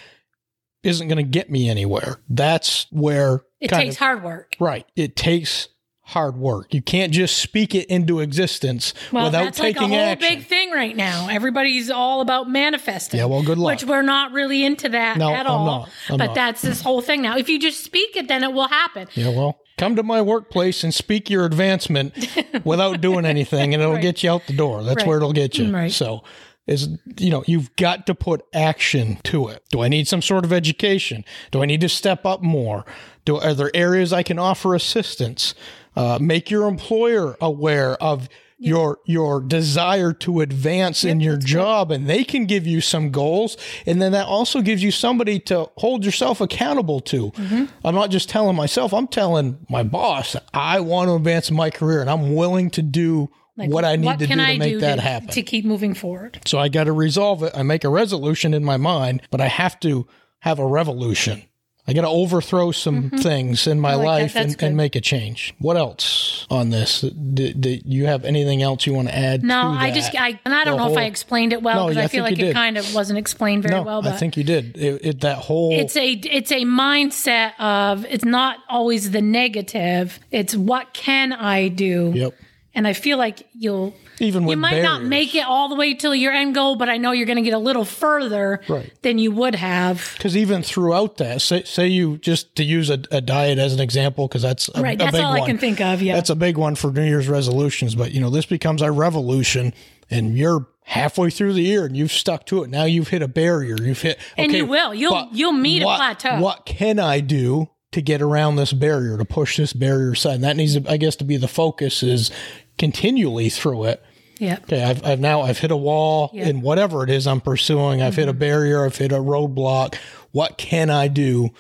isn't 0.83 1.09
going 1.09 1.17
to 1.17 1.23
get 1.23 1.50
me 1.50 1.69
anywhere 1.69 2.21
that's 2.29 2.87
where 2.91 3.43
It 3.61 3.69
takes 3.69 3.97
of- 3.97 3.99
hard 4.00 4.23
work. 4.23 4.55
right 4.61 4.87
it 4.97 5.17
takes 5.17 5.69
hard 6.03 6.37
work 6.38 6.73
you 6.73 6.81
can't 6.81 7.12
just 7.12 7.37
speak 7.37 7.75
it 7.75 7.87
into 7.88 8.21
existence 8.21 8.95
Well, 9.12 9.27
without 9.27 9.45
that's 9.45 9.59
like 9.59 9.77
a 9.77 9.81
taking 9.81 9.88
whole 9.91 9.99
action 10.07 10.38
big 10.38 10.47
thing 10.47 10.71
right 10.71 10.97
now. 10.97 11.29
Everybody's 11.29 11.91
all 11.91 12.23
about 12.23 12.49
manifesting. 12.49 13.19
Yeah, 13.19 13.27
well, 13.27 13.43
good 13.43 13.59
luck. 13.59 13.73
Which 13.73 13.85
we're 13.85 14.00
not 14.00 14.33
really 14.33 14.65
into 14.65 14.88
that 14.88 15.19
No, 15.19 15.31
at 15.35 15.45
I'm 15.45 15.53
all. 15.53 15.67
not. 15.67 15.88
I'm 16.09 16.17
but 16.17 16.27
not. 16.29 16.35
that's 16.35 16.62
this 16.62 16.81
whole 16.81 17.03
thing 17.03 17.21
now. 17.21 17.37
If 17.37 17.50
you 17.50 17.59
just 17.61 17.85
speak 17.85 18.17
it, 18.17 18.27
then 18.27 18.43
it 18.43 18.55
will 18.55 18.69
happen. 18.69 19.07
Yeah, 19.12 19.29
well, 19.37 19.59
come 19.78 19.97
to 19.97 20.02
my 20.02 20.20
workplace 20.20 20.85
and 20.85 20.92
speak 20.92 21.30
your 21.30 21.44
advancement 21.44 22.14
without 22.64 23.00
doing 23.00 23.25
anything, 23.25 23.73
and 23.75 23.82
it'll 23.82 23.94
Right. 23.94 24.02
get 24.02 24.23
you 24.23 24.30
out 24.30 24.47
the 24.47 24.52
door. 24.52 24.82
That's 24.82 24.97
Right. 24.99 25.06
where 25.06 25.16
it'll 25.18 25.32
get 25.32 25.56
you. 25.56 25.73
Right. 25.73 25.90
So, 25.92 26.23
is 26.66 26.88
you 27.18 27.30
know, 27.30 27.42
you've 27.47 27.75
got 27.76 28.06
to 28.08 28.14
put 28.14 28.44
action 28.52 29.18
to 29.25 29.49
it. 29.49 29.62
Do 29.70 29.80
I 29.82 29.88
need 29.88 30.06
some 30.06 30.20
sort 30.20 30.44
of 30.44 30.52
education? 30.52 31.25
Do 31.50 31.62
I 31.62 31.66
need 31.66 31.80
to 31.80 31.88
step 31.88 32.26
up 32.26 32.42
more? 32.42 32.85
Do 33.25 33.38
are 33.38 33.54
there 33.54 33.70
areas 33.75 34.12
I 34.12 34.23
can 34.23 34.38
offer 34.38 34.75
assistance? 34.75 35.54
Uh, 35.97 36.18
make 36.20 36.50
your 36.50 36.68
employer 36.68 37.37
aware 37.40 37.94
of. 38.02 38.28
Your 38.61 38.99
your 39.07 39.41
desire 39.41 40.12
to 40.15 40.41
advance 40.41 41.05
in 41.05 41.21
your 41.21 41.37
job, 41.37 41.93
and 41.93 42.09
they 42.11 42.25
can 42.25 42.45
give 42.45 42.67
you 42.67 42.81
some 42.81 43.11
goals, 43.12 43.57
and 43.87 44.03
then 44.03 44.11
that 44.12 44.27
also 44.27 44.62
gives 44.62 44.83
you 44.83 44.91
somebody 44.91 45.38
to 45.41 45.71
hold 45.77 46.05
yourself 46.05 46.41
accountable 46.41 46.99
to. 47.03 47.31
Mm-hmm. 47.31 47.65
I'm 47.85 47.95
not 47.95 48.11
just 48.11 48.29
telling 48.29 48.57
myself; 48.57 48.93
I'm 48.93 49.07
telling 49.07 49.65
my 49.71 49.85
boss 49.85 50.35
I 50.53 50.81
want 50.81 51.09
to 51.09 51.15
advance 51.15 51.53
my 51.53 51.71
career, 51.71 52.00
and 52.00 52.11
I'm 52.11 52.35
willing 52.35 52.71
to 52.71 52.83
do 52.83 53.31
Like, 53.57 53.71
what 53.71 53.85
I 53.85 53.95
need 53.95 54.19
to 54.19 54.27
do 54.27 54.35
to 54.35 54.43
I 54.43 54.59
make 54.59 54.73
do 54.73 54.81
that 54.81 54.97
to, 54.97 55.03
happen. 55.03 55.29
to 55.29 55.43
keep 55.43 55.65
moving 55.65 55.95
forward? 55.95 56.41
so 56.45 56.59
I 56.59 56.69
got 56.69 56.85
to 56.85 56.93
resolve 56.93 57.45
it. 57.45 57.53
I 57.55 57.62
make 57.62 57.85
a 57.85 57.88
resolution 57.88 58.55
in 58.55 58.65
my 58.65 58.77
mind, 58.77 59.23
but 59.31 59.41
I 59.41 59.47
have 59.47 59.79
to 59.81 60.09
have 60.41 60.59
a 60.59 60.67
revolution. 60.67 61.45
I 61.88 61.95
got 61.95 62.02
to 62.02 62.09
overthrow 62.09 62.71
some 62.71 63.09
things 63.11 63.66
in 63.66 63.80
my 63.80 63.92
Mm-hmm. 63.92 63.99
like 64.04 64.35
life 64.35 64.37
and, 64.37 64.62
and 64.62 64.76
make 64.76 64.95
a 64.95 65.00
change. 65.00 65.54
What 65.59 65.78
else 65.78 66.47
on 66.50 66.68
this? 66.68 67.00
Do, 67.00 67.52
do 67.54 67.80
you 67.85 68.04
have 68.07 68.26
anything 68.26 68.62
else 68.62 68.87
you 68.87 68.92
want 68.92 69.09
to 69.09 69.16
add? 69.16 69.42
No, 69.42 69.62
to 69.62 69.68
I 69.68 69.90
just 69.90 70.14
I 70.14 70.38
and 70.45 70.54
I 70.54 70.64
don't 70.64 70.76
The 70.76 70.85
know 70.85 70.92
if 70.92 70.99
I 70.99 71.04
explained 71.04 71.54
it 71.54 71.62
well 71.62 71.76
No, 71.76 71.88
because 71.88 71.97
yeah, 71.97 72.02
I 72.02 72.04
I 72.04 72.09
feel 72.09 72.25
like 72.25 72.38
it 72.38 72.52
kind 72.52 72.76
of 72.76 72.95
wasn't 72.95 73.18
explained 73.18 73.62
very 73.62 73.75
no, 73.75 73.83
well. 73.83 74.02
But 74.02 74.12
I 74.12 74.16
think 74.18 74.37
you 74.37 74.45
did. 74.45 74.76
It, 74.76 75.00
it, 75.04 75.21
that 75.23 75.38
whole 75.38 75.73
it's 75.73 75.97
a 75.97 76.11
it's 76.12 76.52
a 76.52 76.64
mindset 76.64 77.52
of 77.59 78.04
it's 78.04 78.25
not 78.25 78.59
always 78.68 79.11
the 79.11 79.23
negative. 79.23 80.21
It's 80.30 80.54
what 80.54 80.92
can 80.92 81.33
I 81.33 81.68
do? 81.68 82.12
yep. 82.14 82.35
And 82.78 82.87
I 82.87 82.92
feel 82.92 83.18
like 83.18 83.42
you'll 83.54 83.92
Even 84.20 84.47
you 84.47 84.56
might 84.56 84.82
not 84.82 85.02
make 85.02 85.35
it 85.35 85.44
all 85.44 85.68
the 85.68 85.75
way 85.75 85.94
till 85.94 86.14
your 86.14 86.32
end 86.32 86.54
goal, 86.54 86.76
but 86.76 86.88
I 86.88 86.97
know 86.97 87.11
you're 87.11 87.26
going 87.26 87.37
to 87.37 87.42
get 87.42 87.54
a 87.54 87.58
little 87.58 87.85
further 87.85 88.61
Right. 88.68 88.92
than 89.02 89.18
you 89.18 89.32
would 89.32 89.56
have. 89.56 90.12
Because 90.16 90.37
even 90.37 90.62
throughout 90.62 91.16
that, 91.16 91.42
say, 91.42 91.64
say 91.64 91.88
you 91.88 92.18
just 92.18 92.54
to 92.54 92.62
use 92.62 92.88
a, 92.88 93.00
a 93.11 93.20
diet 93.20 93.58
as 93.58 93.75
an 93.75 93.80
example, 93.80 94.28
because 94.28 94.42
that's 94.42 94.68
a, 94.76 94.80
Right. 94.80 94.94
a 94.94 94.99
That's 94.99 95.16
big 95.16 95.25
all 95.25 95.32
one. 95.32 95.42
I 95.42 95.47
can 95.47 95.58
think 95.58 95.80
of. 95.80 96.00
Yeah. 96.00 96.14
That's 96.14 96.30
a 96.30 96.37
big 96.37 96.56
one 96.56 96.76
for 96.76 96.92
New 96.92 97.02
Year's 97.04 97.28
resolutions. 97.28 97.97
But 97.97 98.12
you 98.12 98.20
know, 98.20 98.30
this 98.30 98.47
becomes 98.47 98.80
a 98.80 98.92
revolution, 98.92 99.75
and 100.08 100.38
you're 100.38 100.68
halfway 100.85 101.30
through 101.30 101.54
the 101.54 101.62
year 101.62 101.85
and 101.85 101.97
you've 101.97 102.12
stuck 102.12 102.47
to 102.47 102.62
it. 102.62 102.70
Now 102.70 102.85
you've 102.85 103.08
hit 103.08 103.23
a 103.23 103.28
barrier. 103.28 103.76
You've 103.82 104.00
hit, 104.00 104.18
And 104.38 104.52
you 104.52 104.64
will. 104.66 104.94
You'll- 104.94 105.28
you'll 105.32 105.52
meet 105.52 105.82
a 105.82 105.85
plateau. 105.85 106.38
What 106.40 106.64
can 106.64 106.99
I 107.00 107.20
do 107.20 107.68
to 107.92 108.02
get 108.02 108.21
around 108.21 108.57
this 108.57 108.73
barrier 108.73 109.16
to 109.18 109.25
push 109.25 109.57
this 109.57 109.73
barrier 109.73 110.12
aside? 110.12 110.37
And 110.37 110.45
that 110.45 110.57
needs, 110.57 110.80
to, 110.80 110.90
I 110.90 110.97
guess, 110.97 111.16
to 111.16 111.25
be 111.25 111.37
the 111.37 111.49
focus 111.49 112.02
is 112.02 112.30
continually 112.78 113.49
through 113.49 113.85
it. 113.85 114.02
yeah. 114.38 114.59
Okay, 114.62 114.83
I've, 114.85 115.04
I've 115.04 115.21
now 115.21 115.40
I've 115.42 115.59
hit 115.59 115.71
a 115.71 115.76
wall 115.76 116.30
Yeah. 116.33 116.49
in 116.49 116.61
whatever 116.61 117.02
it 117.02 117.11
is 117.11 117.26
I'm 117.26 117.40
pursuing. 117.40 118.00
I've 118.02 118.14
hit 118.16 118.28
a 118.28 118.33
mm-hmm. 118.33 118.38
barrier. 118.38 118.85
I've 118.85 118.97
hit 118.97 119.11
a 119.12 119.16
roadblock. 119.16 119.97
What 120.33 120.59
can 120.59 120.90
I 120.90 121.09
do 121.09 121.50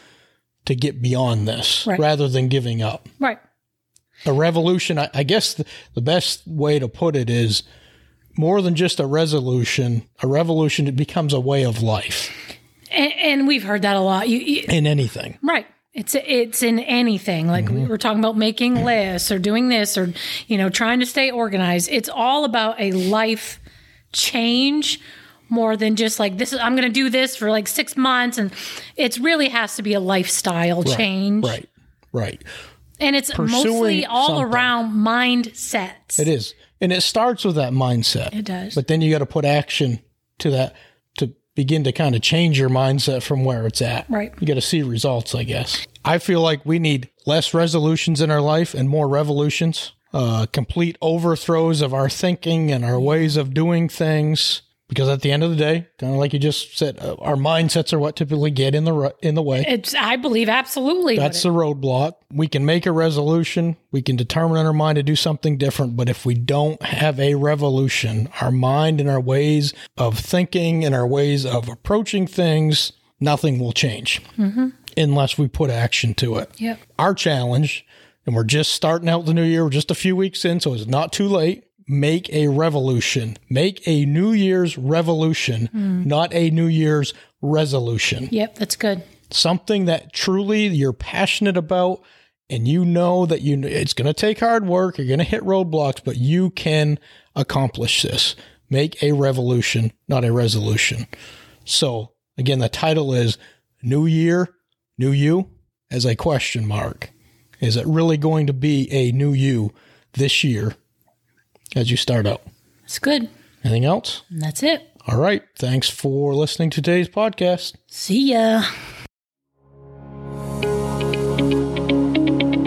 to 0.66 0.74
get 0.74 1.00
beyond 1.02 1.48
this 1.48 1.86
Right. 1.86 1.98
rather 1.98 2.28
than 2.28 2.48
giving 2.48 2.82
up? 2.82 3.08
Right. 3.18 3.38
A 4.26 4.32
revolution. 4.32 4.98
I, 4.98 5.08
I 5.14 5.22
guess 5.22 5.54
the, 5.54 5.64
the 5.94 6.00
best 6.02 6.46
way 6.46 6.78
to 6.78 6.88
put 6.88 7.16
it 7.16 7.30
is 7.30 7.62
more 8.36 8.60
than 8.62 8.74
just 8.76 9.00
a 9.00 9.06
resolution. 9.06 10.02
A 10.22 10.26
revolution 10.28 10.86
it 10.86 10.94
becomes 10.96 11.32
a 11.32 11.40
way 11.40 11.64
of 11.64 11.82
life 11.82 12.30
And, 12.92 13.12
and 13.14 13.48
we've 13.48 13.64
heard 13.64 13.82
that 13.82 13.96
a 13.96 14.00
lot. 14.00 14.28
You, 14.28 14.38
you 14.38 14.64
in 14.68 14.86
anything. 14.86 15.38
Right. 15.42 15.66
It's 15.98 16.14
it's 16.14 16.62
in 16.62 16.78
anything. 16.78 17.48
Like 17.48 17.64
Mm-hmm. 17.64 17.82
we 17.82 17.86
were 17.88 17.98
talking 17.98 18.20
about 18.20 18.36
making 18.36 18.84
lists 18.84 19.32
or 19.32 19.38
doing 19.38 19.68
this 19.68 19.98
or 19.98 20.12
you 20.46 20.56
know 20.56 20.68
trying 20.70 21.00
to 21.00 21.06
stay 21.06 21.30
organized. 21.30 21.88
It's 21.90 22.08
all 22.08 22.44
about 22.44 22.80
a 22.80 22.92
life 22.92 23.58
change 24.12 25.00
more 25.48 25.76
than 25.76 25.96
just 25.96 26.20
like 26.20 26.38
this 26.38 26.52
is 26.52 26.60
I'm 26.60 26.76
going 26.76 26.86
to 26.88 26.92
do 26.92 27.10
this 27.10 27.34
for 27.36 27.50
like 27.50 27.66
6 27.66 27.96
months 27.96 28.38
and 28.38 28.52
it 28.96 29.18
really 29.18 29.48
has 29.48 29.76
to 29.76 29.82
be 29.82 29.94
a 29.94 30.00
lifestyle 30.00 30.84
change. 30.84 31.44
Right. 31.44 31.68
Right. 32.12 32.42
And 33.00 33.16
it's 33.16 33.36
mostly 33.36 34.04
all 34.06 34.28
something. 34.28 34.44
around 34.54 34.92
mindsets. 34.92 36.18
It 36.18 36.26
is, 36.28 36.54
and 36.80 36.92
it 36.92 37.02
starts 37.02 37.44
with 37.44 37.54
that 37.56 37.72
mindset. 37.72 38.34
It 38.34 38.44
does. 38.44 38.74
But 38.74 38.88
then 38.88 39.00
you 39.00 39.10
got 39.10 39.18
to 39.18 39.26
put 39.26 39.44
action 39.44 40.00
to 40.38 40.50
that 40.50 40.74
to 41.18 41.32
begin 41.54 41.84
to 41.84 41.92
kind 41.92 42.14
of 42.16 42.22
change 42.22 42.58
your 42.58 42.68
mindset 42.70 43.22
from 43.22 43.44
where 43.44 43.66
it's 43.66 43.82
at. 43.82 44.08
Right. 44.08 44.32
You 44.40 44.46
got 44.46 44.54
to 44.54 44.60
see 44.60 44.82
results, 44.82 45.34
I 45.34 45.44
guess. 45.44 45.86
I 46.04 46.18
feel 46.18 46.40
like 46.40 46.64
we 46.64 46.78
need 46.78 47.10
less 47.26 47.52
resolutions 47.54 48.20
in 48.20 48.30
our 48.30 48.40
life 48.40 48.74
and 48.74 48.88
more 48.88 49.08
revolutions, 49.08 49.92
uh, 50.14 50.46
complete 50.52 50.96
overthrows 51.02 51.82
of 51.82 51.92
our 51.92 52.08
thinking 52.08 52.70
and 52.70 52.84
our 52.84 52.98
ways 52.98 53.36
of 53.36 53.52
doing 53.54 53.88
things. 53.88 54.62
Because 54.88 55.10
at 55.10 55.20
the 55.20 55.30
end 55.30 55.42
of 55.44 55.50
the 55.50 55.56
day, 55.56 55.86
kind 55.98 56.14
of 56.14 56.18
like 56.18 56.32
you 56.32 56.38
just 56.38 56.78
said, 56.78 56.98
uh, 56.98 57.14
our 57.16 57.34
mindsets 57.36 57.92
are 57.92 57.98
what 57.98 58.16
typically 58.16 58.50
get 58.50 58.74
in 58.74 58.84
the 58.84 58.94
ru- 58.94 59.10
in 59.20 59.34
the 59.34 59.42
way. 59.42 59.62
It's 59.68 59.94
I 59.94 60.16
believe 60.16 60.48
absolutely. 60.48 61.18
That's 61.18 61.42
the 61.42 61.50
roadblock. 61.50 62.14
We 62.32 62.48
can 62.48 62.64
make 62.64 62.86
a 62.86 62.92
resolution. 62.92 63.76
We 63.92 64.00
can 64.00 64.16
determine 64.16 64.56
in 64.56 64.64
our 64.64 64.72
mind 64.72 64.96
to 64.96 65.02
do 65.02 65.14
something 65.14 65.58
different. 65.58 65.94
But 65.94 66.08
if 66.08 66.24
we 66.24 66.32
don't 66.32 66.82
have 66.82 67.20
a 67.20 67.34
revolution, 67.34 68.30
our 68.40 68.50
mind 68.50 68.98
and 68.98 69.10
our 69.10 69.20
ways 69.20 69.74
of 69.98 70.18
thinking 70.18 70.86
and 70.86 70.94
our 70.94 71.06
ways 71.06 71.44
of 71.44 71.68
approaching 71.68 72.26
things, 72.26 72.92
nothing 73.20 73.58
will 73.58 73.72
change 73.72 74.22
unless 74.98 75.38
we 75.38 75.48
put 75.48 75.70
action 75.70 76.14
to 76.14 76.36
it. 76.36 76.50
Yep. 76.58 76.80
Our 76.98 77.14
challenge, 77.14 77.86
and 78.26 78.34
we're 78.34 78.44
just 78.44 78.72
starting 78.72 79.08
out 79.08 79.24
the 79.26 79.34
new 79.34 79.44
year, 79.44 79.64
we're 79.64 79.70
just 79.70 79.90
a 79.90 79.94
few 79.94 80.16
weeks 80.16 80.44
in, 80.44 80.60
so 80.60 80.74
it's 80.74 80.86
not 80.86 81.12
too 81.12 81.28
late. 81.28 81.64
Make 81.86 82.28
a 82.30 82.48
revolution. 82.48 83.38
Make 83.48 83.86
a 83.86 84.04
New 84.04 84.32
Year's 84.32 84.76
revolution, 84.76 85.66
hmm. 85.66 86.04
not 86.06 86.34
a 86.34 86.50
New 86.50 86.66
Year's 86.66 87.14
resolution 87.40 88.28
Yep, 88.32 88.56
that's 88.56 88.76
good. 88.76 89.02
something 89.30 89.84
that 89.84 90.12
truly 90.12 90.66
you're 90.66 90.92
passionate 90.92 91.56
about 91.56 92.02
and 92.50 92.66
you 92.66 92.84
know 92.84 93.26
that 93.26 93.42
you 93.42 93.60
it's 93.62 93.92
going 93.92 94.06
to 94.06 94.12
take 94.12 94.40
hard 94.40 94.66
work 94.66 94.98
you're 94.98 95.06
going 95.06 95.18
to 95.20 95.24
hit 95.24 95.42
roadblocks 95.42 96.00
but 96.04 96.16
you 96.16 96.50
can 96.50 96.98
accomplish 97.36 98.02
this 98.02 98.34
make 98.68 99.00
a 99.02 99.12
revolution 99.12 99.92
not 100.08 100.24
a 100.24 100.32
resolution 100.32 101.06
so 101.64 102.12
again 102.36 102.58
the 102.58 102.68
title 102.68 103.14
is 103.14 103.38
new 103.82 104.04
year 104.06 104.48
new 104.98 105.10
you 105.12 105.48
as 105.90 106.04
a 106.04 106.14
question 106.16 106.66
mark 106.66 107.10
is 107.60 107.76
it 107.76 107.86
really 107.86 108.16
going 108.16 108.46
to 108.46 108.52
be 108.52 108.90
a 108.92 109.10
new 109.12 109.32
you 109.32 109.72
this 110.12 110.42
year 110.44 110.74
as 111.76 111.90
you 111.90 111.96
start 111.96 112.26
out 112.26 112.42
It's 112.84 112.98
good. 112.98 113.28
anything 113.64 113.84
else 113.84 114.22
that's 114.30 114.62
it. 114.62 114.84
All 115.06 115.16
right. 115.18 115.42
Thanks 115.56 115.88
for 115.88 116.34
listening 116.34 116.68
to 116.68 116.82
today's 116.82 117.08
podcast. 117.08 117.76
See 117.86 118.32
ya. 118.32 118.62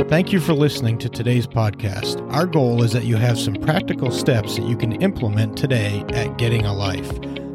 Thank 0.10 0.34
you 0.34 0.40
for 0.42 0.54
listening 0.54 0.98
to 1.00 1.08
today's 1.10 1.46
podcast. 1.48 2.20
Our 2.34 2.46
goal 2.48 2.84
is 2.84 2.92
that 2.94 3.04
you 3.06 3.16
have 3.16 3.38
some 3.40 3.54
practical 3.54 4.10
steps 4.12 4.56
that 4.58 4.66
you 4.68 4.76
can 4.76 4.94
implement 5.04 5.56
today 5.56 6.04
at 6.14 6.38
Getting 6.38 6.66
a 6.66 6.74
Life. 6.74 7.10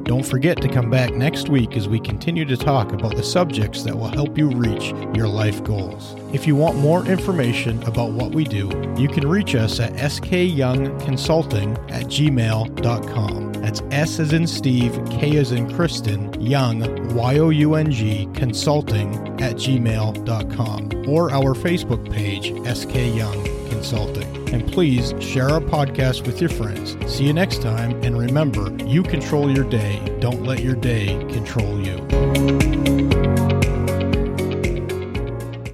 Don't 0.06 0.25
forget 0.25 0.62
to 0.62 0.68
come 0.68 0.88
back 0.88 1.14
next 1.14 1.48
week 1.48 1.76
as 1.76 1.88
we 1.88 1.98
continue 1.98 2.44
to 2.44 2.56
talk 2.56 2.92
about 2.92 3.16
the 3.16 3.25
subjects 3.25 3.82
that 3.82 3.98
will 3.98 4.06
help 4.06 4.38
you 4.38 4.48
reach 4.48 4.92
your 5.16 5.26
life 5.26 5.64
goals. 5.64 6.14
If 6.32 6.46
you 6.46 6.54
want 6.54 6.76
more 6.76 7.04
information 7.04 7.82
about 7.82 8.12
what 8.12 8.32
we 8.32 8.44
do, 8.44 8.70
you 8.96 9.08
can 9.08 9.28
reach 9.28 9.56
us 9.56 9.80
at 9.80 9.94
skyoungconsulting 9.94 11.90
at 11.90 12.04
gmail.com. 12.04 13.52
That's 13.54 13.82
S 13.90 14.20
as 14.20 14.32
in 14.32 14.46
Steve, 14.46 14.96
K 15.10 15.38
as 15.38 15.50
in 15.50 15.75
Kristen, 15.75 16.40
Young, 16.40 17.16
Y 17.16 17.38
O 17.38 17.48
U 17.48 17.75
N 17.75 17.90
G, 17.90 18.28
consulting 18.32 19.12
at 19.42 19.56
gmail.com, 19.56 21.08
or 21.08 21.32
our 21.32 21.54
Facebook 21.54 22.12
page, 22.12 22.52
SK 22.64 22.94
Young 23.16 23.55
Consulting. 23.68 24.49
And 24.54 24.70
please 24.73 25.14
share 25.20 25.49
our 25.49 25.61
podcast 25.61 26.26
with 26.26 26.40
your 26.40 26.50
friends. 26.50 26.96
See 27.12 27.25
you 27.25 27.32
next 27.32 27.62
time, 27.62 27.92
and 28.02 28.18
remember, 28.18 28.75
you 28.85 29.02
control 29.02 29.50
your 29.50 29.68
day. 29.68 30.00
Don't 30.20 30.44
let 30.44 30.62
your 30.62 30.75
day 30.75 31.06
control 31.30 31.80
you. 31.80 32.55